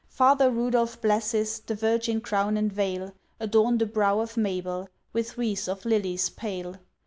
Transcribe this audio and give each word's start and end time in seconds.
Father 0.09 0.49
Rudolph 0.49 0.99
blesses, 0.99 1.59
The 1.59 1.75
Virgin 1.75 2.21
Crown 2.21 2.57
and 2.57 2.73
Veil 2.73 3.13
Adorn 3.39 3.77
the 3.77 3.85
brow 3.85 4.19
of 4.19 4.35
Mabel, 4.35 4.89
With 5.13 5.37
wreaths 5.37 5.67
of 5.67 5.85
lilies 5.85 6.27
pale. 6.31 6.77